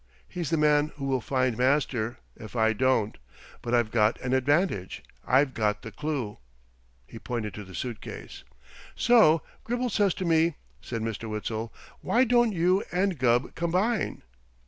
[0.27, 3.19] He's the man who will find Master, if I don't.
[3.61, 5.03] But I've got an advantage.
[5.27, 6.39] I've got the clue.'"
[7.05, 8.43] He pointed to the suitcase.
[8.95, 11.29] "So Gribble says to me," said Mr.
[11.29, 14.23] Witzel, "'Why don't you and Gubb combine?'